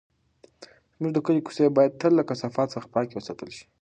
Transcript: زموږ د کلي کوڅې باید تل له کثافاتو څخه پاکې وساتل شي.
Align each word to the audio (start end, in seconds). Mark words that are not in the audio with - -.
زموږ 0.95 1.11
د 1.13 1.17
کلي 1.25 1.41
کوڅې 1.45 1.65
باید 1.77 1.97
تل 2.01 2.11
له 2.19 2.23
کثافاتو 2.29 2.73
څخه 2.75 2.87
پاکې 2.95 3.13
وساتل 3.15 3.49
شي. 3.57 3.65